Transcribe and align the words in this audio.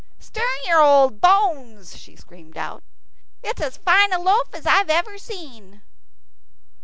"Stir 0.17 0.41
your 0.65 0.81
old 0.81 1.21
bones," 1.21 1.95
she 1.95 2.15
screamed 2.15 2.57
out. 2.57 2.81
"It's 3.43 3.61
as 3.61 3.77
fine 3.77 4.11
a 4.11 4.17
loaf 4.19 4.49
as 4.51 4.65
ever 4.65 4.91
I've 5.11 5.21
seen." 5.21 5.83